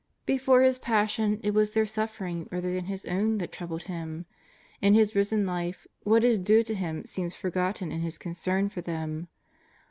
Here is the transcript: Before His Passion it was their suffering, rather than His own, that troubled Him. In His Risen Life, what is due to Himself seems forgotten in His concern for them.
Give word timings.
Before 0.25 0.63
His 0.63 0.79
Passion 0.79 1.39
it 1.43 1.53
was 1.53 1.69
their 1.73 1.85
suffering, 1.85 2.49
rather 2.51 2.73
than 2.73 2.85
His 2.85 3.05
own, 3.05 3.37
that 3.37 3.51
troubled 3.51 3.83
Him. 3.83 4.25
In 4.81 4.95
His 4.95 5.13
Risen 5.13 5.45
Life, 5.45 5.85
what 6.05 6.23
is 6.23 6.39
due 6.39 6.63
to 6.63 6.73
Himself 6.73 7.05
seems 7.05 7.35
forgotten 7.35 7.91
in 7.91 7.99
His 8.01 8.17
concern 8.17 8.69
for 8.69 8.81
them. 8.81 9.27